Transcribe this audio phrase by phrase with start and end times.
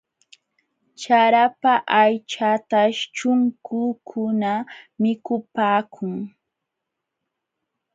[1.01, 4.53] Charapa aychataśh chunchukuna
[5.01, 6.13] mikupaakun.